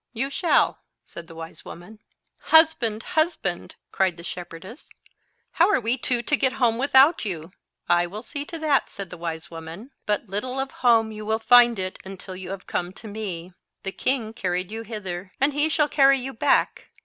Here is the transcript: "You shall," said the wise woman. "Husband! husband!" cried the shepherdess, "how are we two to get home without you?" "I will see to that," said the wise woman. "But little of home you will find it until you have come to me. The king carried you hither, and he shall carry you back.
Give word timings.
"You 0.13 0.31
shall," 0.31 0.79
said 1.05 1.27
the 1.27 1.35
wise 1.35 1.63
woman. 1.63 1.99
"Husband! 2.39 3.03
husband!" 3.03 3.75
cried 3.91 4.17
the 4.17 4.23
shepherdess, 4.23 4.89
"how 5.51 5.69
are 5.69 5.79
we 5.79 5.95
two 5.95 6.23
to 6.23 6.35
get 6.35 6.53
home 6.53 6.79
without 6.79 7.23
you?" 7.23 7.51
"I 7.87 8.07
will 8.07 8.23
see 8.23 8.43
to 8.45 8.57
that," 8.57 8.89
said 8.89 9.11
the 9.11 9.17
wise 9.21 9.51
woman. 9.51 9.91
"But 10.07 10.25
little 10.27 10.59
of 10.59 10.71
home 10.71 11.11
you 11.11 11.23
will 11.23 11.37
find 11.37 11.77
it 11.77 11.99
until 12.03 12.35
you 12.35 12.49
have 12.49 12.65
come 12.65 12.93
to 12.93 13.07
me. 13.07 13.53
The 13.83 13.91
king 13.91 14.33
carried 14.33 14.71
you 14.71 14.81
hither, 14.81 15.33
and 15.39 15.53
he 15.53 15.69
shall 15.69 15.87
carry 15.87 16.17
you 16.19 16.33
back. 16.33 16.89